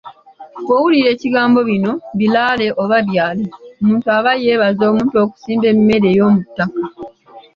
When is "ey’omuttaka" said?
6.13-6.81